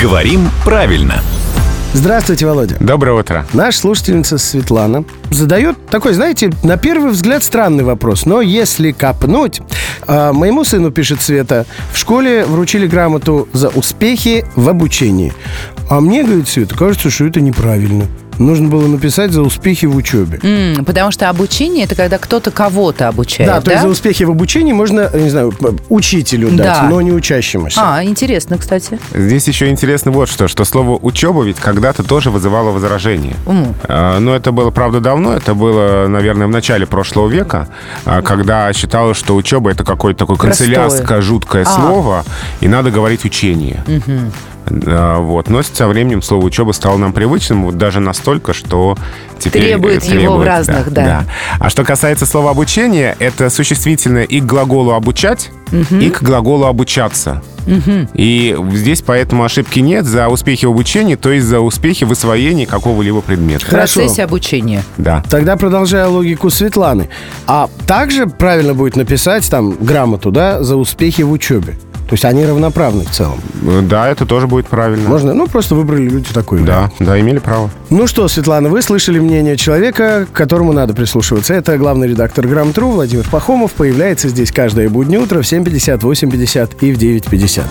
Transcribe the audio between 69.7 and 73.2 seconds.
грамоту, да, за успехи в учебе. То есть они равноправны в